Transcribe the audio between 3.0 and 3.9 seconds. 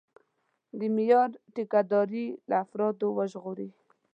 وژغوري.